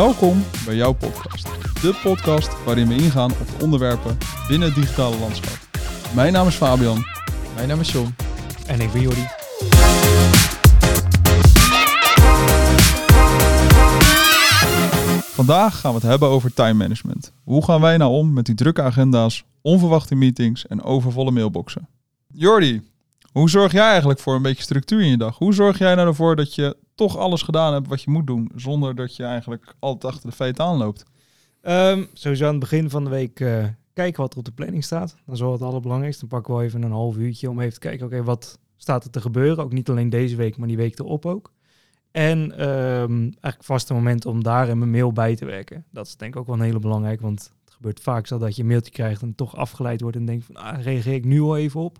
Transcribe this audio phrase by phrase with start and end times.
[0.00, 1.44] Welkom bij jouw podcast.
[1.82, 5.58] De podcast waarin we ingaan op de onderwerpen binnen het digitale landschap.
[6.14, 7.04] Mijn naam is Fabian.
[7.54, 8.14] Mijn naam is John.
[8.66, 9.26] En ik ben Jordi.
[15.20, 17.32] Vandaag gaan we het hebben over time management.
[17.44, 21.88] Hoe gaan wij nou om met die drukke agenda's, onverwachte meetings en overvolle mailboxen?
[22.26, 22.82] Jordi,
[23.32, 25.38] hoe zorg jij eigenlijk voor een beetje structuur in je dag?
[25.38, 26.76] Hoe zorg jij nou ervoor dat je
[27.06, 30.36] toch alles gedaan hebt wat je moet doen, zonder dat je eigenlijk altijd achter de
[30.36, 31.04] feiten aanloopt?
[31.62, 34.84] Um, sowieso aan het begin van de week uh, kijken wat er op de planning
[34.84, 35.16] staat.
[35.26, 36.20] Dat is wel het allerbelangrijkste.
[36.20, 39.10] Dan pakken we even een half uurtje om even te kijken, oké, wat staat er
[39.10, 39.64] te gebeuren?
[39.64, 41.52] Ook niet alleen deze week, maar die week erop ook.
[42.10, 45.84] En um, eigenlijk vaste momenten om daar in mijn mail bij te werken.
[45.90, 48.56] Dat is denk ik ook wel een hele belangrijk, want het gebeurt vaak zo dat
[48.56, 51.40] je een mailtje krijgt en toch afgeleid wordt en denkt van, ah, reageer ik nu
[51.40, 51.98] al even op.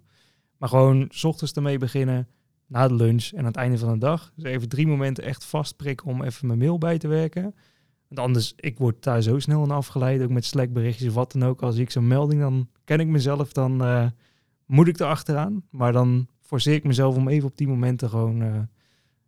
[0.56, 2.28] Maar gewoon s ochtends ermee beginnen,
[2.70, 4.32] na de lunch en aan het einde van de dag.
[4.34, 7.54] Dus even drie momenten echt vastprikken om even mijn mail bij te werken.
[8.08, 11.32] Want anders, ik word daar zo snel aan afgeleid, ook met Slack berichtjes of wat
[11.32, 11.62] dan ook.
[11.62, 14.06] Als ik zo'n melding, dan ken ik mezelf, dan uh,
[14.66, 15.62] moet ik er achteraan.
[15.70, 18.54] Maar dan forceer ik mezelf om even op die momenten gewoon uh,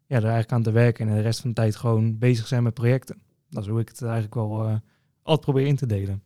[0.06, 1.08] ja, er eigenlijk aan te werken.
[1.08, 3.22] En de rest van de tijd gewoon bezig zijn met projecten.
[3.50, 4.74] Dat is hoe ik het eigenlijk wel uh,
[5.22, 6.22] altijd probeer in te delen.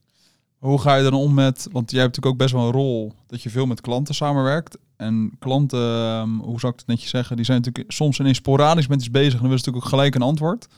[0.58, 3.12] Hoe ga je dan om met, want jij hebt natuurlijk ook best wel een rol
[3.26, 4.78] dat je veel met klanten samenwerkt.
[4.96, 8.86] En klanten, um, hoe zou ik het netjes zeggen, die zijn natuurlijk soms ineens sporadisch
[8.86, 10.68] met iets bezig en dan willen natuurlijk ook gelijk een antwoord.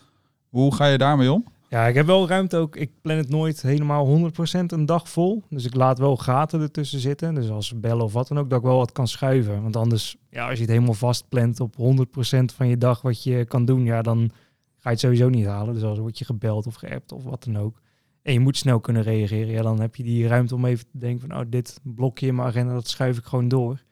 [0.49, 1.45] Hoe ga je daarmee om?
[1.71, 2.77] Ja, ik heb wel ruimte ook.
[2.77, 4.33] Ik plan het nooit helemaal 100%
[4.67, 5.43] een dag vol.
[5.49, 7.35] Dus ik laat wel gaten ertussen zitten.
[7.35, 9.63] Dus als bellen of wat dan ook, dat ik wel wat kan schuiven.
[9.63, 13.23] Want anders, ja, als je het helemaal vast plant op 100% van je dag wat
[13.23, 14.31] je kan doen, ja, dan
[14.77, 15.75] ga je het sowieso niet halen.
[15.75, 17.81] Dus als word je gebeld of geappt of wat dan ook.
[18.29, 19.53] En je moet snel kunnen reageren.
[19.53, 22.35] Ja, dan heb je die ruimte om even te denken van, oh, dit blokje in
[22.35, 23.83] mijn agenda, dat schuif ik gewoon door.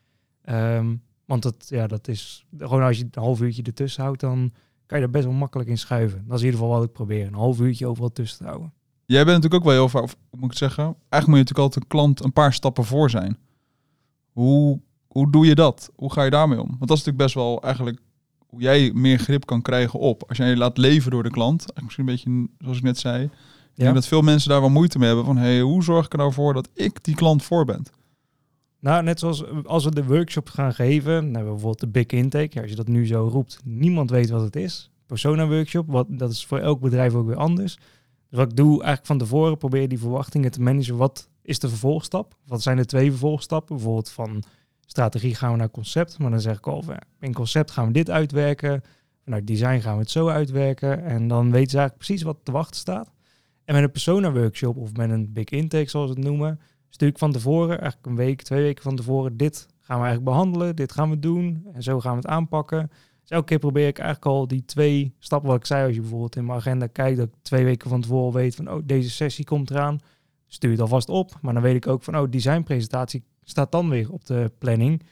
[0.45, 4.53] Um, want dat, ja, dat is gewoon als je een half uurtje ertussen houdt, dan
[4.87, 6.25] kan je er best wel makkelijk in schuiven.
[6.27, 7.27] Dat is in ieder geval wat ik probeer.
[7.27, 8.73] Een half uurtje overal tussen te houden.
[9.05, 11.59] Jij bent natuurlijk ook wel heel vaak, of moet ik zeggen, eigenlijk moet je natuurlijk
[11.59, 13.39] altijd een klant een paar stappen voor zijn.
[14.33, 15.91] Hoe, hoe doe je dat?
[15.95, 16.69] Hoe ga je daarmee om?
[16.69, 17.99] Want dat is natuurlijk best wel eigenlijk
[18.47, 20.25] hoe jij meer grip kan krijgen op.
[20.29, 23.31] Als jij je laat leven door de klant, misschien een beetje zoals ik net zei.
[23.77, 23.89] Ik ja.
[23.89, 26.19] denk dat veel mensen daar wel moeite mee hebben van, hey, hoe zorg ik er
[26.19, 27.85] nou voor dat ik die klant voor ben?
[28.81, 32.61] Nou, net zoals als we de workshop gaan geven, nou, bijvoorbeeld de big intake, ja,
[32.61, 34.91] als je dat nu zo roept, niemand weet wat het is.
[35.07, 37.75] Persona workshop, wat, dat is voor elk bedrijf ook weer anders.
[38.29, 40.97] Dus wat ik doe eigenlijk van tevoren, probeer die verwachtingen te managen.
[40.97, 42.37] Wat is de vervolgstap?
[42.47, 43.77] Wat zijn de twee vervolgstappen?
[43.77, 44.43] Bijvoorbeeld van
[44.87, 46.85] strategie gaan we naar concept, maar dan zeg ik al,
[47.21, 48.83] in concept gaan we dit uitwerken.
[49.25, 51.05] Vanuit design gaan we het zo uitwerken.
[51.05, 53.11] En dan weten ze eigenlijk precies wat te wachten staat.
[53.67, 57.09] En met een persona workshop of met een big intake, zoals we het noemen, stuur
[57.09, 60.77] ik van tevoren, eigenlijk een week, twee weken van tevoren, dit gaan we eigenlijk behandelen,
[60.77, 62.91] dit gaan we doen en zo gaan we het aanpakken.
[63.21, 66.01] Dus elke keer probeer ik eigenlijk al die twee stappen, wat ik zei, als je
[66.01, 69.11] bijvoorbeeld in mijn agenda kijkt, dat ik twee weken van tevoren weet van, oh, deze
[69.11, 70.01] sessie komt eraan,
[70.47, 71.39] stuur het alvast op.
[71.41, 75.03] Maar dan weet ik ook van, oh, designpresentatie staat dan weer op de planning.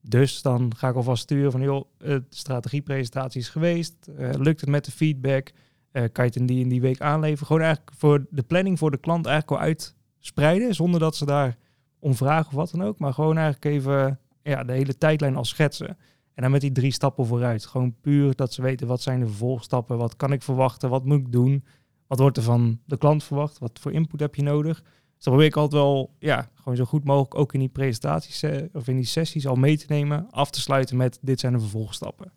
[0.00, 4.70] Dus dan ga ik alvast sturen van, joh, de strategiepresentatie is geweest, uh, lukt het
[4.70, 5.52] met de feedback,
[5.94, 7.46] kan je het in die in die week aanleveren?
[7.46, 11.24] Gewoon eigenlijk voor de planning voor de klant eigenlijk al uit spreiden, zonder dat ze
[11.24, 11.56] daar
[11.98, 12.98] om vragen of wat dan ook.
[12.98, 15.96] Maar gewoon eigenlijk even ja, de hele tijdlijn al schetsen.
[16.34, 17.66] En dan met die drie stappen vooruit.
[17.66, 21.18] Gewoon puur dat ze weten wat zijn de vervolgstappen, wat kan ik verwachten, wat moet
[21.18, 21.64] ik doen,
[22.06, 24.82] wat wordt er van de klant verwacht, wat voor input heb je nodig.
[24.82, 28.42] Dus dan probeer ik altijd wel, ja, gewoon zo goed mogelijk ook in die presentaties
[28.42, 31.52] eh, of in die sessies al mee te nemen, af te sluiten met dit zijn
[31.52, 32.32] de vervolgstappen.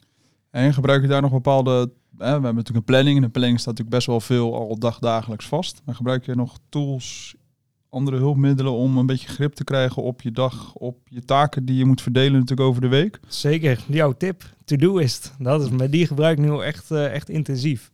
[0.49, 3.59] En gebruik je daar nog bepaalde, hè, we hebben natuurlijk een planning en de planning
[3.59, 5.81] staat natuurlijk best wel veel al dagdagelijks vast.
[5.85, 7.35] Maar gebruik je nog tools,
[7.89, 11.75] andere hulpmiddelen om een beetje grip te krijgen op je dag, op je taken die
[11.75, 13.19] je moet verdelen natuurlijk over de week?
[13.27, 15.33] Zeker, jouw tip, to-do-ist.
[15.39, 17.91] Dat is, met die gebruik ik nu echt, uh, echt intensief.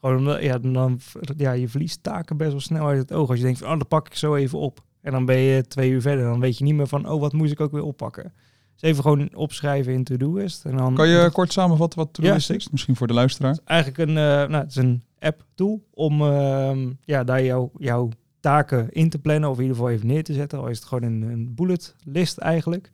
[0.00, 1.00] Gewoon omdat, ja, dan,
[1.36, 3.28] ja, je verliest taken best wel snel uit het oog.
[3.28, 4.84] Als je denkt van, oh, dat pak ik zo even op.
[5.00, 6.24] En dan ben je twee uur verder.
[6.24, 8.32] Dan weet je niet meer van, oh, wat moest ik ook weer oppakken.
[8.76, 10.64] Dus even gewoon opschrijven in to-do-ist.
[10.64, 12.70] En dan, kan je kort samenvatten wat to-do-ist is?
[12.70, 13.58] Misschien voor de luisteraar.
[13.64, 18.08] eigenlijk een, uh, nou, het is een app-tool om uh, ja, daar jouw jouw
[18.40, 20.58] taken in te plannen of in ieder geval even neer te zetten.
[20.58, 22.90] Al is het gewoon een, een bullet list eigenlijk.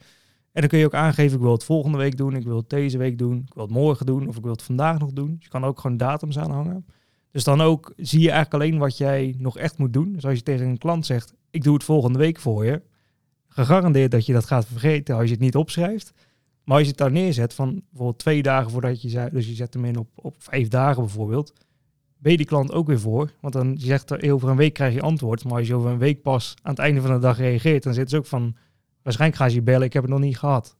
[0.52, 2.70] En dan kun je ook aangeven, ik wil het volgende week doen, ik wil het
[2.70, 5.34] deze week doen, ik wil het morgen doen of ik wil het vandaag nog doen.
[5.34, 6.86] Dus je kan ook gewoon datums aanhangen.
[7.30, 10.12] Dus dan ook zie je eigenlijk alleen wat jij nog echt moet doen.
[10.12, 12.82] Dus als je tegen een klant zegt, ik doe het volgende week voor je,
[13.54, 16.12] gegarandeerd dat je dat gaat vergeten als je het niet opschrijft.
[16.64, 19.54] Maar als je het daar neerzet van bijvoorbeeld twee dagen voordat je zei, dus je
[19.54, 21.52] zet hem in op, op vijf dagen bijvoorbeeld,
[22.18, 23.32] ben je die klant ook weer voor.
[23.40, 25.44] Want dan zegt er over een week krijg je antwoord.
[25.44, 27.94] Maar als je over een week pas aan het einde van de dag reageert, dan
[27.94, 28.56] zit ze ook van,
[29.02, 30.76] waarschijnlijk gaan ze je bellen, ik heb het nog niet gehad.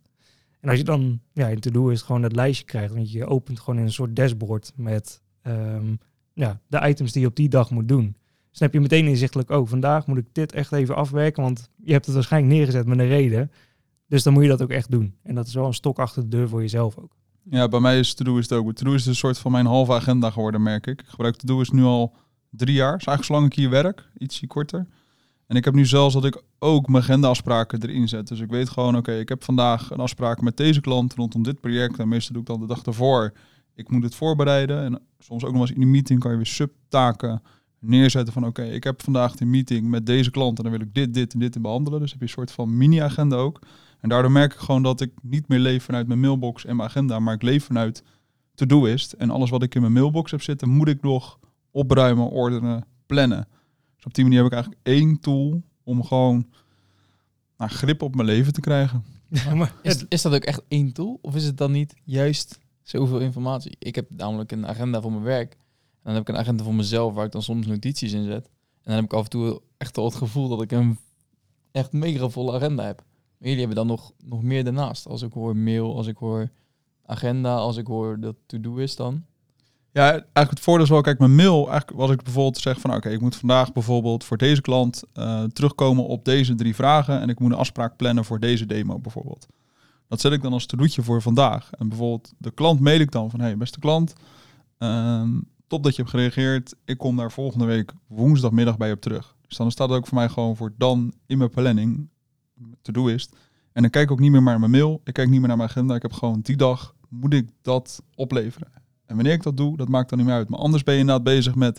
[0.61, 3.61] En als je dan ja, in to-do is gewoon dat lijstje krijgt, want je opent
[3.61, 5.99] gewoon in een soort dashboard met um,
[6.33, 8.17] ja, de items die je op die dag moet doen.
[8.52, 11.93] Dus heb je meteen inzichtelijk, oh, vandaag moet ik dit echt even afwerken, want je
[11.93, 13.50] hebt het waarschijnlijk neergezet met een reden.
[14.08, 15.14] Dus dan moet je dat ook echt doen.
[15.22, 17.16] En dat is wel een stok achter de deur voor jezelf ook.
[17.43, 18.72] Ja, bij mij is To-Do is het ook.
[18.72, 21.00] To-Do is een soort van mijn halve agenda geworden, merk ik.
[21.00, 22.14] Ik gebruik To-Do is nu al
[22.50, 22.96] drie jaar.
[22.96, 24.87] is eigenlijk zolang ik hier werk, ietsje korter.
[25.46, 28.28] En ik heb nu zelfs dat ik ook mijn agendaafspraken erin zet.
[28.28, 31.60] Dus ik weet gewoon, oké, ik heb vandaag een afspraak met deze klant rondom dit
[31.60, 31.99] project.
[31.99, 33.32] En meestal doe ik dan de dag ervoor.
[33.75, 34.84] Ik moet het voorbereiden.
[34.84, 37.43] En soms ook nog eens in de meeting kan je weer subtaken
[37.82, 40.94] neerzetten van oké, ik heb vandaag een meeting met deze klant en dan wil ik
[40.94, 42.00] dit, dit en dit in behandelen.
[42.00, 43.61] Dus heb je een soort van mini-agenda ook.
[44.00, 46.88] En daardoor merk ik gewoon dat ik niet meer leef vanuit mijn mailbox en mijn
[46.88, 48.02] agenda, maar ik leef vanuit
[48.55, 49.12] to-do-ist.
[49.12, 51.38] En alles wat ik in mijn mailbox heb zitten, moet ik nog
[51.70, 53.49] opruimen, ordenen, plannen.
[53.96, 56.46] Dus op die manier heb ik eigenlijk één tool om gewoon
[57.56, 59.05] nou, grip op mijn leven te krijgen.
[59.28, 61.19] Ja, maar Is, is dat ook echt één tool?
[61.23, 63.76] Of is het dan niet juist zoveel informatie?
[63.78, 65.56] Ik heb namelijk een agenda voor mijn werk.
[66.02, 68.44] En dan heb ik een agenda voor mezelf waar ik dan soms notities in zet.
[68.44, 70.99] En dan heb ik af en toe echt al het gevoel dat ik een
[71.72, 72.96] echt mega volle agenda heb.
[73.38, 75.06] Maar jullie hebben dan nog, nog meer daarnaast.
[75.06, 76.50] Als ik hoor mail, als ik hoor
[77.06, 79.25] agenda, als ik hoor dat to-do is dan.
[79.93, 82.94] Ja, eigenlijk het voordeel is wel, kijk, mijn mail, eigenlijk was ik bijvoorbeeld zeg van,
[82.94, 87.28] oké, ik moet vandaag bijvoorbeeld voor deze klant eh, terugkomen op deze drie vragen en
[87.28, 89.46] ik moet een afspraak plannen voor deze demo bijvoorbeeld.
[90.08, 91.70] Dat zet ik dan als to-doetje voor vandaag.
[91.70, 94.12] En bijvoorbeeld de klant mail ik dan van, hey, beste klant,
[94.78, 95.31] ehm,
[95.73, 96.75] top dat je hebt gereageerd.
[96.85, 99.37] Ik kom daar volgende week woensdagmiddag bij op terug.
[99.49, 102.09] Dus dan staat het ook voor mij gewoon voor dan in mijn planning,
[102.83, 103.29] to-do is.
[103.73, 105.57] En dan kijk ik ook niet meer naar mijn mail, ik kijk niet meer naar
[105.57, 105.95] mijn agenda.
[105.95, 108.73] Ik heb gewoon die dag, moet ik dat opleveren.
[109.07, 110.49] En wanneer ik dat doe, dat maakt dan niet meer uit.
[110.49, 111.79] Maar anders ben je inderdaad bezig met,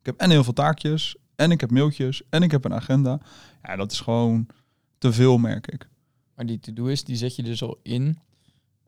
[0.00, 3.20] ik heb en heel veel taakjes, en ik heb mailtjes, en ik heb een agenda.
[3.62, 4.46] Ja, dat is gewoon
[4.98, 5.88] te veel, merk ik.
[6.34, 8.18] Maar die to-do is, die zet je dus al in.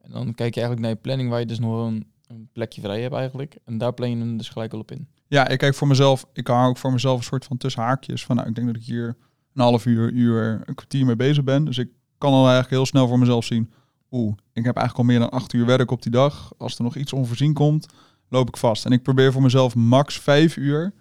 [0.02, 2.80] En dan kijk je eigenlijk naar je planning waar je dus nog een, een plekje
[2.80, 3.58] vrij hebt eigenlijk.
[3.64, 5.08] En daar plan je hem dus gelijk al op in.
[5.26, 8.24] Ja, ik kijk voor mezelf, ik hou ook voor mezelf een soort van tussen haakjes.
[8.24, 9.16] Van, nou, ik denk dat ik hier
[9.54, 11.64] een half uur, uur, een kwartier mee bezig ben.
[11.64, 11.88] Dus ik
[12.18, 13.72] kan al eigenlijk heel snel voor mezelf zien,
[14.10, 16.52] oeh, ik heb eigenlijk al meer dan acht uur werk op die dag.
[16.58, 17.86] Als er nog iets onvoorzien komt,
[18.28, 18.84] loop ik vast.
[18.84, 20.92] En ik probeer voor mezelf max vijf uur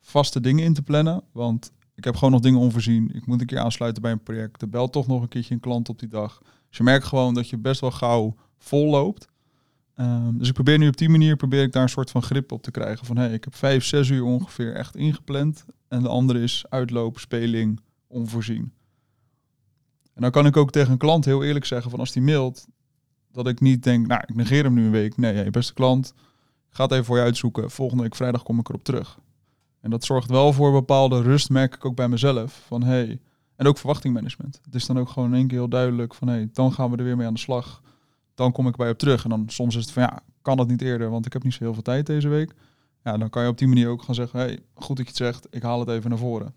[0.00, 1.22] vaste dingen in te plannen.
[1.32, 3.10] Want ik heb gewoon nog dingen onvoorzien.
[3.14, 4.62] Ik moet een keer aansluiten bij een project.
[4.62, 6.42] Er belt toch nog een keertje een klant op die dag.
[6.68, 9.28] Dus je merkt gewoon dat je best wel gauw vol loopt.
[9.96, 12.52] Ehm, dus ik probeer nu op die manier probeer ik daar een soort van grip
[12.52, 13.06] op te krijgen.
[13.06, 15.64] Van hey, ik heb vijf, zes uur ongeveer echt ingepland.
[15.88, 18.72] En de andere is uitloop, speling, onvoorzien.
[20.14, 22.66] En dan kan ik ook tegen een klant heel eerlijk zeggen van als die mailt,
[23.32, 25.16] dat ik niet denk, nou ik negeer hem nu een week.
[25.16, 26.14] Nee, beste klant,
[26.70, 27.70] ga het even voor je uitzoeken.
[27.70, 29.18] Volgende week vrijdag kom ik erop terug.
[29.80, 32.64] En dat zorgt wel voor bepaalde rust, merk ik ook bij mezelf.
[32.66, 33.20] Van hey,
[33.56, 34.60] en ook verwachtingmanagement.
[34.64, 36.96] Het is dan ook gewoon in één keer heel duidelijk van hey, dan gaan we
[36.96, 37.82] er weer mee aan de slag.
[38.36, 39.24] Dan kom ik bij je op terug.
[39.24, 41.52] En dan soms is het van ja, kan dat niet eerder, want ik heb niet
[41.52, 42.54] zo heel veel tijd deze week.
[43.04, 45.16] Ja, dan kan je op die manier ook gaan zeggen, hey, goed dat je het
[45.16, 46.54] zegt, ik haal het even naar voren.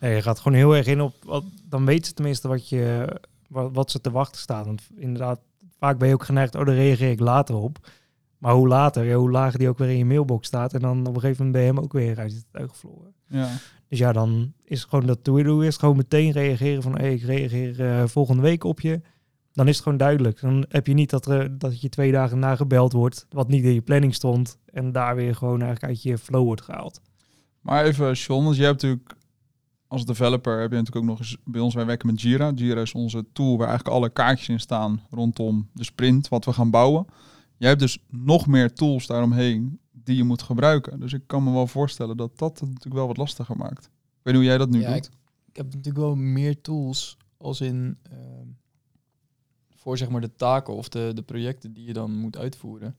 [0.00, 3.06] Ja, je gaat gewoon heel erg in op, wat, dan weet ze tenminste wat, je,
[3.48, 4.66] wat, wat ze te wachten staat.
[4.66, 5.40] Want inderdaad,
[5.78, 7.90] vaak ben je ook geneigd, oh, daar reageer ik later op.
[8.38, 10.74] Maar hoe later, ja, hoe lager die ook weer in je mailbox staat.
[10.74, 13.14] En dan op een gegeven moment ben je hem ook weer uit het oog gevlogen.
[13.26, 13.48] Ja.
[13.88, 17.86] Dus ja, dan is gewoon dat to-do is gewoon meteen reageren van, hey, ik reageer
[17.86, 19.00] eh, volgende week op je.
[19.54, 20.40] Dan is het gewoon duidelijk.
[20.40, 23.64] Dan heb je niet dat, er, dat je twee dagen na gebeld wordt, wat niet
[23.64, 24.58] in je planning stond.
[24.72, 27.00] En daar weer gewoon eigenlijk uit je flow wordt gehaald.
[27.60, 29.14] Maar even, John, want jij hebt natuurlijk
[29.94, 32.52] als developer heb je natuurlijk ook nog eens bij ons, wij werken met Jira.
[32.54, 36.52] Jira is onze tool waar eigenlijk alle kaartjes in staan rondom de sprint, wat we
[36.52, 37.06] gaan bouwen.
[37.56, 41.00] Jij hebt dus nog meer tools daaromheen die je moet gebruiken.
[41.00, 43.84] Dus ik kan me wel voorstellen dat dat het natuurlijk wel wat lastiger maakt.
[43.84, 45.10] Ik weet niet hoe jij dat nu Ja, doet.
[45.46, 48.48] Ik heb natuurlijk wel meer tools als in ehm,
[49.84, 52.96] voor zeg maar de taken of de, de projecten die je dan moet uitvoeren.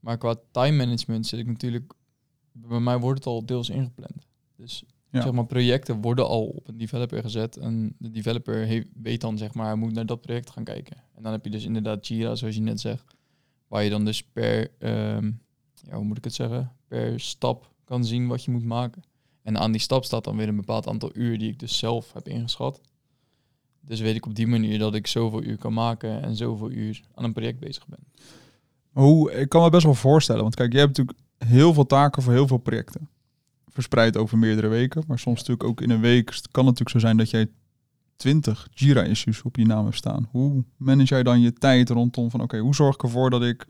[0.00, 1.92] Maar qua time management zit ik natuurlijk,
[2.52, 4.26] bij mij wordt het al deels ingepland.
[4.56, 5.22] Dus Ja.
[5.22, 9.38] zeg maar projecten worden al op een developer gezet en de developer heeft, weet dan
[9.38, 10.96] zeg maar, hij moet naar dat project gaan kijken.
[11.14, 13.14] En dan heb je dus inderdaad Jira, zoals je net zegt,
[13.68, 15.32] waar je dan dus per, ehm,
[15.74, 19.02] ja, hoe moet ik het zeggen, per stap kan zien wat je moet maken.
[19.42, 22.12] En aan die stap staat dan weer een bepaald aantal uur die ik dus zelf
[22.12, 22.80] heb ingeschat.
[23.86, 27.00] Dus weet ik op die manier dat ik zoveel uur kan maken en zoveel uur
[27.14, 27.98] aan een project bezig ben.
[28.92, 32.22] Hoe, ik kan me best wel voorstellen, want kijk, je hebt natuurlijk heel veel taken
[32.22, 33.08] voor heel veel projecten.
[33.68, 36.98] Verspreid over meerdere weken, maar soms natuurlijk ook in een week kan het natuurlijk zo
[36.98, 37.48] zijn dat jij
[38.16, 40.28] 20 Jira-issues op je naam hebt staan.
[40.30, 43.66] Hoe manage jij dan je tijd rondom van, oké, hoe zorg ik ervoor dat ik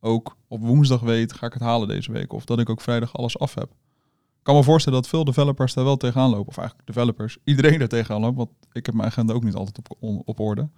[0.00, 2.32] ook op woensdag weet, ga ik het halen deze week?
[2.32, 3.70] Of dat ik ook vrijdag alles af heb?
[4.48, 6.48] Kan me voorstellen dat veel developers daar wel tegenaan lopen.
[6.48, 9.78] Of eigenlijk developers, iedereen er tegenaan loopt, want ik heb mijn agenda ook niet altijd
[9.78, 9.96] op,
[10.28, 10.68] op orde.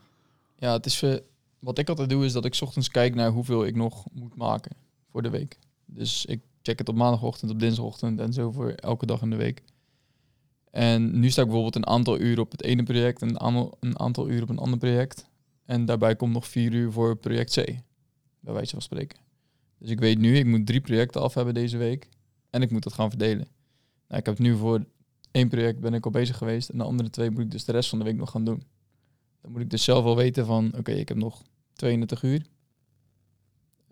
[0.56, 1.16] Ja, het is, eh,
[1.58, 4.76] wat ik altijd doe is dat ik ochtends kijk naar hoeveel ik nog moet maken
[5.10, 5.58] voor de week.
[5.86, 9.36] Dus ik check het op maandagochtend, op dinsdagochtend en zo voor elke dag in de
[9.36, 9.62] week.
[10.70, 13.76] En nu sta ik bijvoorbeeld een aantal uren op het ene project en een aantal,
[13.80, 15.26] een aantal uren op een ander project.
[15.64, 17.64] En daarbij komt nog vier uur voor project C,
[18.40, 19.18] bij wijze van spreken.
[19.78, 22.08] Dus ik weet nu, ik moet drie projecten af hebben deze week
[22.50, 23.58] en ik moet dat gaan verdelen.
[24.10, 24.84] Nou, ik heb nu voor
[25.30, 27.72] één project ben ik al bezig geweest en de andere twee moet ik dus de
[27.72, 28.62] rest van de week nog gaan doen.
[29.42, 32.46] Dan moet ik dus zelf wel weten van, oké, ik heb nog 32 uur.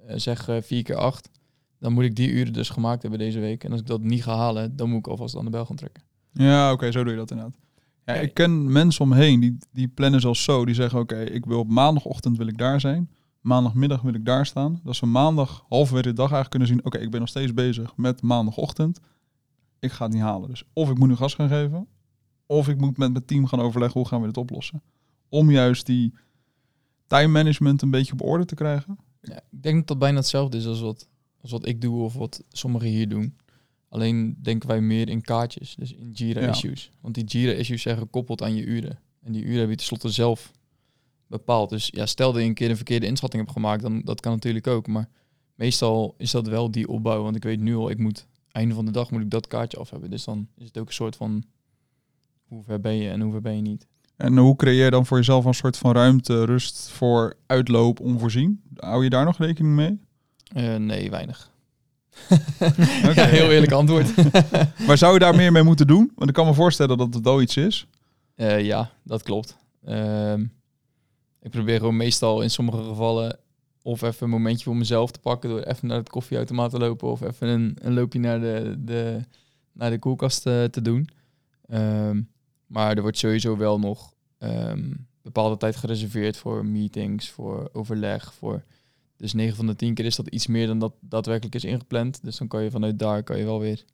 [0.07, 1.31] Eh, zeg eh, 4 keer 8.
[1.79, 3.65] Dan moet ik die uren dus gemaakt hebben deze week.
[3.65, 5.77] En als ik dat niet ga halen, dan moet ik alvast aan de bel gaan
[5.77, 6.03] trekken.
[6.33, 7.57] Ja, oké, zo doe je dat inderdaad.
[8.05, 10.65] Ja, ik ken mensen om me heen die, die plannen zelfs zo.
[10.65, 13.11] Die zeggen, oké, ik wil op maandagochtend wil ik daar zijn.
[13.41, 14.81] Maandagmiddag wil ik daar staan.
[14.85, 16.85] Dat ze maandag halverwege de dag eigenlijk kunnen zien...
[16.85, 19.01] oké, ik ben nog steeds bezig met maandagochtend.
[19.81, 20.49] Ik ga het niet halen.
[20.49, 21.87] Dus of ik moet nu gas gaan geven...
[22.47, 24.01] of ik moet met mijn team gaan overleggen...
[24.01, 24.83] hoe gaan we dit oplossen.
[25.29, 26.15] Om juist die
[27.07, 28.99] time management een beetje op orde te krijgen.
[29.21, 31.09] Ja, ik denk dat dat bijna hetzelfde is als wat,
[31.41, 33.37] als wat ik doe of wat sommigen hier doen.
[33.89, 36.49] Alleen denken wij meer in kaartjes, dus in Jira Ja.
[36.49, 36.91] issues.
[37.01, 38.99] Want die Jira issues zijn gekoppeld aan je uren.
[39.23, 40.53] En die uren heb je tenslotte zelf
[41.27, 41.71] bepaald.
[41.71, 44.33] Dus ja, stel dat je een keer een verkeerde inschatting hebt gemaakt, dan dat kan
[44.33, 44.87] natuurlijk ook.
[44.87, 45.09] Maar
[45.55, 47.23] meestal is dat wel die opbouw.
[47.23, 48.27] Want ik weet nu al, ik moet
[48.59, 50.11] einde van de dag moet ik dat kaartje af hebben.
[50.11, 51.45] Dus dan is het ook een soort van
[52.47, 53.87] hoe ver ben je en hoe ver ben je niet.
[54.17, 58.63] En hoe creëer je dan voor jezelf een soort van ruimte, rust voor uitloop onvoorzien?
[58.77, 59.99] Hou je daar nog rekening mee?
[60.53, 61.51] Eh, nee, weinig.
[63.15, 64.15] Ja, heel eerlijk antwoord.
[64.87, 66.13] Maar zou je daar meer mee moeten doen?
[66.15, 67.87] Want ik kan me voorstellen dat het wel iets is.
[68.35, 69.57] Eh, ja, dat klopt.
[69.85, 70.45] Ehm,
[71.41, 73.39] ik probeer gewoon meestal in sommige gevallen
[73.89, 77.09] of even een momentje voor mezelf te pakken door even naar het koffieautomaat te lopen
[77.09, 79.21] of even een, een loopje naar de, de,
[79.73, 81.09] naar de koelkast eh, te doen.
[81.67, 82.23] Ehm,
[82.67, 84.93] maar er wordt sowieso wel nog ehm,
[85.23, 88.65] bepaalde tijd gereserveerd voor meetings, voor overleg, voor...
[89.17, 92.25] Dus 9 van de 10 keer is dat iets meer dan dat daadwerkelijk is ingepland.
[92.25, 93.85] Dus dan kan je vanuit daar kan je wel weer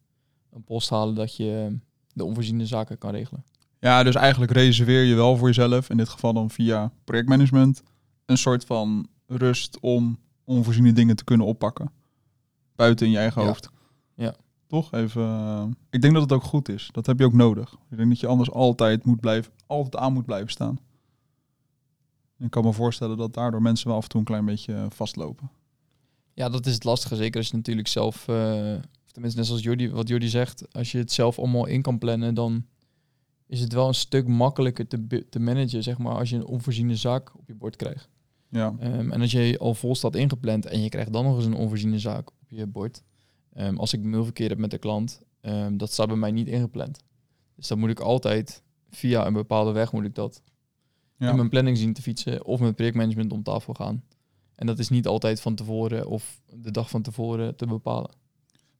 [0.51, 1.75] een post halen dat je ehm,
[2.13, 3.43] de onvoorziene zaken kan regelen.
[3.79, 7.83] Ja, dus eigenlijk reserveer je wel voor jezelf, in dit geval dan via projectmanagement,
[8.25, 11.91] een soort van rust om onvoorziene dingen te kunnen oppakken.
[12.75, 13.47] Buiten in je eigen Ja.
[13.47, 13.69] hoofd.
[14.15, 14.35] Ja.
[14.67, 14.91] Toch?
[14.91, 15.21] Even.
[15.23, 16.89] eh, ik denk dat het ook goed is.
[16.91, 17.73] Dat heb je ook nodig.
[17.89, 20.79] Ik denk dat je anders altijd moet blijven, altijd aan moet blijven staan.
[22.39, 24.85] Ik kan me voorstellen dat daardoor mensen wel af en toe een klein beetje eh,
[24.89, 25.49] vastlopen.
[26.33, 27.15] Ja, dat is het lastige.
[27.15, 28.15] Zeker als je natuurlijk zelf,
[29.05, 31.97] of tenminste net zoals Jordi, wat Jordi zegt, als je het zelf allemaal in kan
[31.97, 32.65] plannen, dan
[33.47, 36.95] is het wel een stuk makkelijker te, te managen, zeg maar, als je een onvoorziene
[36.95, 38.09] zaak op je bord krijgt.
[38.55, 38.75] Ja.
[38.79, 41.53] Ehm, en als je al vol staat ingepland en je krijgt dan nog eens een
[41.55, 43.03] onvoorziene zaak op je bord.
[43.53, 46.99] Ehm, als ik mailverkeer heb met de klant, ehm, dat staat bij mij niet ingepland.
[47.55, 50.41] Dus dan moet ik altijd via een bepaalde weg moet ik dat
[51.17, 51.29] Ja.
[51.29, 54.03] in mijn planning zien te fietsen of met projectmanagement om tafel gaan.
[54.55, 58.11] En dat is niet altijd van tevoren of de dag van tevoren te bepalen.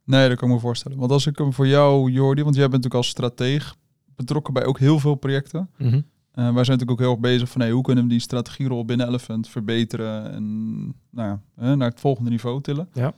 [0.03, 0.97] Nee, dat kan ik me voorstellen.
[0.97, 3.75] Want als ik hem voor jou, Jordi, want jij bent natuurlijk als strateeg
[4.15, 5.69] betrokken bij ook heel veel projecten.
[5.77, 6.01] Mhm.
[6.35, 9.07] Wij zijn natuurlijk ook heel erg bezig van hey, hoe kunnen we die strategierol binnen
[9.07, 12.89] Elephant verbeteren en nou ja, hè, naar het volgende niveau tillen.
[12.93, 13.13] Ja.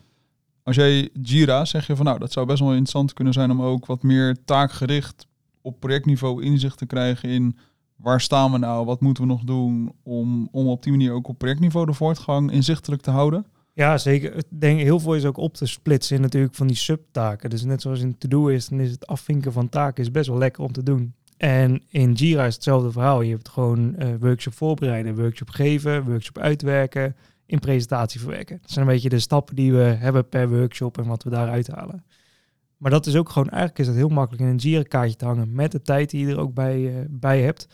[0.64, 3.62] Als jij Jira zeg je van nou, dat zou best wel interessant kunnen zijn om
[3.62, 5.28] ook wat meer taakgericht
[5.62, 7.58] op projectniveau inzicht te krijgen in
[7.96, 11.28] waar staan we nou, wat moeten we nog doen om, om op die manier ook
[11.28, 13.46] op projectniveau de voortgang inzichtelijk te houden.
[13.74, 14.36] Ja, zeker.
[14.36, 17.50] Ik denk heel veel is ook op te splitsen in natuurlijk van die subtaken.
[17.50, 20.38] Dus net zoals in to-do is, dan is het afvinken van taken is best wel
[20.38, 21.14] lekker om te doen.
[21.38, 23.22] En in Jira is hetzelfde verhaal.
[23.22, 27.16] Je hebt gewoon eh, workshop voorbereiden, workshop geven, workshop uitwerken,
[27.46, 28.58] in presentatie verwerken.
[28.62, 31.68] Dat zijn een beetje de stappen die we hebben per workshop en wat we daaruit
[31.68, 32.04] halen.
[32.78, 35.54] Maar dat is ook gewoon, eigenlijk is het heel makkelijk in een Jira-kaartje te hangen
[35.54, 37.68] met de tijd die je er ook bij, eh, bij hebt.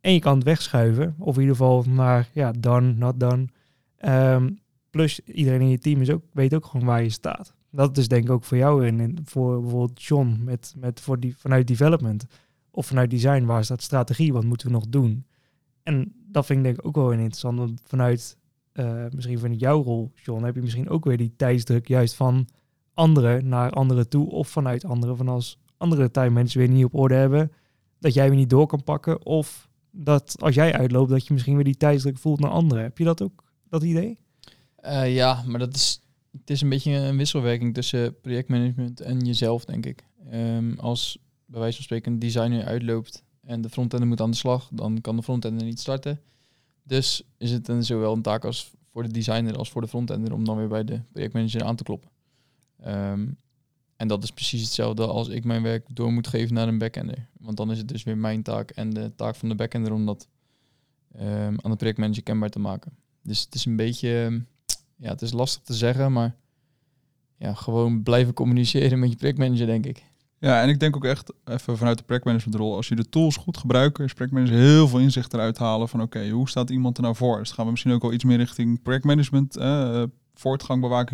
[0.00, 3.48] En je kan het wegschuiven, of in ieder geval naar, ja, done, not done.
[3.96, 4.50] Ehm,
[4.90, 7.54] plus iedereen in je team is ook, weet ook gewoon waar je staat.
[7.70, 11.36] Dat is denk ik ook voor jou en voor bijvoorbeeld John met, met voor die,
[11.36, 12.26] vanuit development
[12.70, 13.44] of vanuit design.
[13.44, 14.32] Waar staat strategie?
[14.32, 15.26] Wat moeten we nog doen?
[15.82, 17.58] En dat vind ik denk ik ook wel interessant.
[17.58, 18.36] Want vanuit
[18.72, 22.48] eh, misschien vanuit jouw rol, John, heb je misschien ook weer die tijdsdruk juist van
[22.94, 24.30] anderen naar anderen toe.
[24.30, 27.52] Of vanuit anderen van als andere time mensen weer niet op orde hebben.
[27.98, 29.26] Dat jij weer niet door kan pakken.
[29.26, 32.84] Of dat als jij uitloopt, dat je misschien weer die tijdsdruk voelt naar anderen.
[32.84, 34.18] Heb je dat ook, dat idee?
[34.76, 36.00] Eh, ja, maar dat is,
[36.32, 40.04] het is een beetje een wisselwerking tussen projectmanagement en jezelf, denk ik.
[40.30, 41.18] Ehm, als
[41.50, 45.00] bij wijze van spreken een designer uitloopt en de frontender moet aan de slag, dan
[45.00, 46.20] kan de frontender niet starten.
[46.82, 50.32] Dus is het een, zowel een taak als voor de designer als voor de frontender
[50.32, 52.10] om dan weer bij de projectmanager aan te kloppen.
[52.80, 53.26] Ehm,
[53.96, 57.28] en dat is precies hetzelfde als ik mijn werk door moet geven naar een backender.
[57.38, 60.06] Want dan is het dus weer mijn taak en de taak van de backender om
[60.06, 60.28] dat
[61.12, 62.92] ehm, aan de projectmanager kenbaar te maken.
[63.22, 64.42] Dus het is een beetje,
[64.96, 66.36] ja, het is lastig te zeggen, maar
[67.36, 70.09] ja, gewoon blijven communiceren met je projectmanager, denk ik.
[70.40, 73.56] Ja, en ik denk ook echt, even vanuit de projectmanagementrol, als je de tools goed
[73.56, 76.96] gebruikt, kun je als projectmanager heel veel inzicht eruit halen van oké, hoe staat iemand
[76.96, 77.38] er nou voor?
[77.38, 80.02] Dus gaan we misschien ook wel iets meer richting projectmanagement, eh,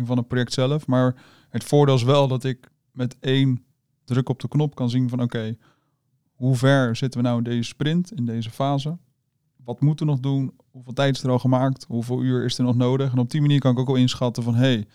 [0.05, 0.87] van het project zelf.
[0.87, 1.15] Maar
[1.49, 3.63] het voordeel is wel dat ik met één
[4.03, 5.57] druk op de knop kan zien van oké,
[6.33, 8.97] hoe ver zitten we nou in deze sprint, in deze fase?
[9.63, 10.53] Wat moeten we nog doen?
[10.71, 11.85] Hoeveel tijd is er al gemaakt?
[11.87, 13.11] Hoeveel uur is er nog nodig?
[13.11, 14.87] En op die manier kan ik ook wel inschatten van hey,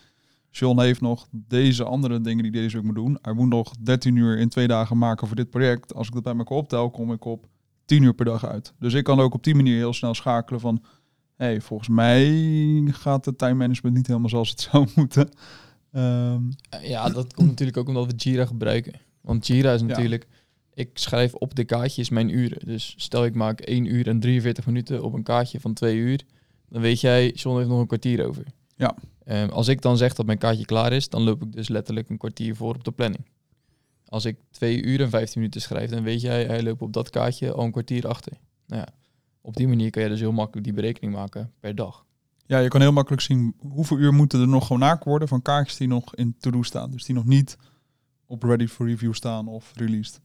[0.55, 3.17] John heeft nog deze andere dingen die deze week moet doen.
[3.21, 5.93] Hij moet nog 13 uur in twee dagen maken voor dit project.
[5.93, 7.47] Als ik dat bij elkaar optel, kom ik op
[7.85, 8.73] 10 uur per dag uit.
[8.79, 10.83] Dus ik kan ook op die manier heel snel schakelen van...
[11.35, 12.27] hey, volgens mij
[12.85, 15.29] gaat het time management niet helemaal zoals het zou moeten.
[15.91, 16.41] Ehm,
[16.81, 18.93] Ja, dat komt natuurlijk ook omdat we Jira gebruiken.
[19.21, 20.27] Want Jira is natuurlijk...
[20.73, 22.65] Ik schrijf op de kaartjes mijn uren.
[22.65, 26.21] Dus stel ik maak 1 uur en 43 minuten op een kaartje van 2 uur.
[26.69, 28.45] Dan weet jij, John heeft nog een kwartier over.
[28.75, 28.95] Ja.
[29.23, 32.09] Ehm, als ik dan zeg dat mijn kaartje klaar is, dan loop ik dus letterlijk
[32.09, 33.25] een kwartier voor op de planning.
[34.05, 37.09] Als ik 2 uur en 15 minuten schrijf, dan weet jij, hij loopt op dat
[37.09, 38.33] kaartje al een kwartier achter.
[38.67, 38.87] Nou ja,
[39.41, 42.05] op die manier kan je dus heel makkelijk die berekening maken per dag.
[42.45, 45.77] ja, je kan heel makkelijk zien hoeveel uur moeten er nog gemaakt worden van kaartjes
[45.77, 46.91] die nog in to-do staan.
[46.91, 47.57] Dus die nog niet
[48.25, 50.21] op ready for review staan of released.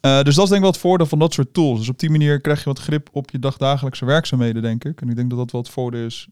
[0.00, 1.78] Eh, dus dat is denk ik wel het voordeel van dat soort tools.
[1.78, 5.00] Dus op die manier krijg je wat grip op je dagdagelijkse werkzaamheden, denk ik.
[5.00, 6.28] En ik denk dat dat wel het voordeel is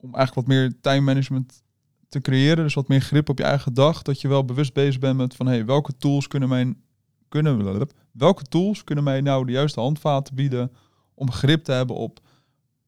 [0.00, 1.62] om eigenlijk wat meer time management
[2.08, 2.64] te creëren.
[2.64, 4.02] Dus wat meer grip op je eigen dag.
[4.02, 6.82] Dat je wel bewust bezig bent met van hey, welke tools kunnen mijn
[7.28, 10.72] kunnen welke tools kunnen mij nou de juiste handvaten bieden
[11.14, 12.20] om grip te hebben op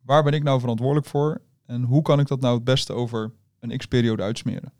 [0.00, 3.32] waar ben ik nou verantwoordelijk voor en hoe kan ik dat nou het beste over
[3.58, 4.72] een x-periode uitsmeren.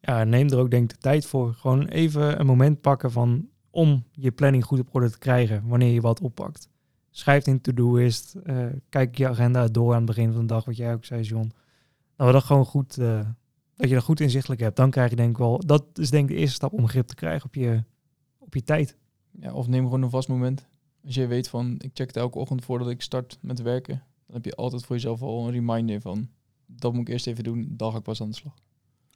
[0.00, 1.54] Ja, neem er ook denk ik de tijd voor.
[1.54, 5.92] Gewoon even een moment pakken van om je planning goed op orde te krijgen wanneer
[5.92, 6.68] je wat oppakt.
[7.10, 10.76] Schrijf in to-doist, eh kijk je agenda door aan het begin van de dag, wat
[10.76, 11.52] jij ook zei, John.
[12.16, 13.26] Nou, dat gewoon goed, eh,
[13.76, 14.76] dat je dat goed inzichtelijk hebt.
[14.76, 17.06] Dan krijg je denk ik wel, dat is denk ik de eerste stap om grip
[17.06, 17.84] te krijgen op je,
[18.38, 18.96] op je tijd.
[19.40, 20.66] Ja, of neem gewoon een vast moment.
[21.04, 24.02] Als je weet van, ik check het elke ochtend voordat ik start met werken.
[24.26, 26.28] Dan heb je altijd voor jezelf al een reminder van,
[26.66, 28.54] dat moet ik eerst even doen, dan ga ik pas aan de slag.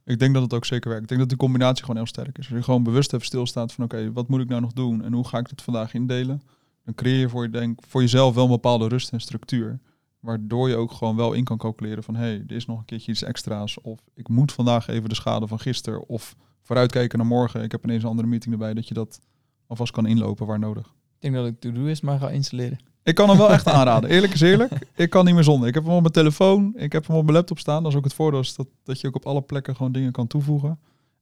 [0.05, 1.03] Ik denk dat het ook zeker werkt.
[1.03, 2.47] Ik denk dat die combinatie gewoon heel sterk is.
[2.47, 5.13] Als je gewoon bewust even stilstaat van oké, wat moet ik nou nog doen en
[5.13, 6.41] hoe ga ik dit vandaag indelen?
[6.83, 9.79] Dan creëer je voor, je denk, voor jezelf wel een bepaalde rust en structuur.
[10.19, 12.85] Waardoor je ook gewoon wel in kan calculeren van hé, hey, er is nog een
[12.85, 13.81] keertje iets extra's.
[13.81, 16.07] Of ik moet vandaag even de schade van gisteren.
[16.07, 17.63] Of vooruitkijken naar morgen.
[17.63, 18.73] Ik heb ineens een andere meeting erbij.
[18.73, 19.19] Dat je dat
[19.67, 20.87] alvast kan inlopen waar nodig.
[20.87, 22.79] Ik denk dat ik To-Doist maar ga installeren.
[23.03, 24.09] Ik kan hem wel echt aanraden.
[24.09, 24.87] Eerlijk is eerlijk.
[24.95, 25.67] Ik kan niet meer zonder.
[25.67, 26.73] Ik heb hem op mijn telefoon.
[26.75, 27.83] Ik heb hem op mijn laptop staan.
[27.83, 28.39] Dat is ook het voordeel.
[28.39, 30.79] is Dat, dat je ook op alle plekken gewoon dingen kan toevoegen.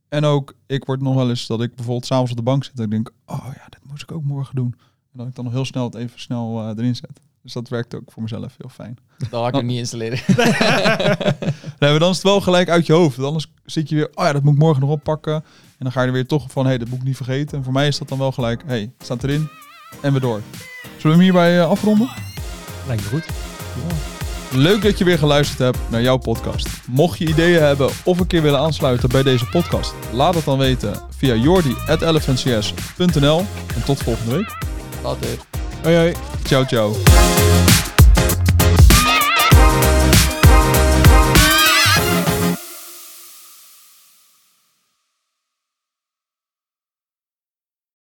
[0.07, 2.77] En ook, ik word nog wel eens dat ik bijvoorbeeld s'avonds op de bank zit.
[2.77, 4.75] En ik denk, oh ja, dit moet ik ook morgen doen.
[5.11, 7.19] En dat ik dan nog heel snel het even snel eh, erin zet.
[7.43, 8.97] Dus dat werkt ook voor mezelf heel fijn.
[9.29, 10.19] Dan ga ik hem niet installeren.
[11.79, 13.19] Nee, maar dan is het wel gelijk uit je hoofd.
[13.19, 15.33] Anders zit je weer, oh ja, dat moet ik morgen nog oppakken.
[15.33, 15.43] En
[15.77, 17.57] dan ga je er weer toch van, hé, hey, dat moet ik niet vergeten.
[17.57, 19.49] En voor mij is dat dan wel gelijk, hé, hey, het staat erin
[20.01, 20.41] en we door.
[20.81, 22.09] Zullen we hem hierbij eh, afronden?
[22.87, 23.25] Lijkt me goed.
[24.51, 26.67] Leuk dat je weer geluisterd hebt naar jouw podcast.
[26.87, 30.57] Mocht je ideeën hebben of een keer willen aansluiten bij deze podcast, laat het dan
[30.57, 33.45] weten via jordi.elephantcs.nl.
[33.75, 34.80] En tot volgende week.
[35.03, 35.37] Later.
[35.83, 36.13] Hoi hoi.
[36.45, 37.90] Ciao, ciao.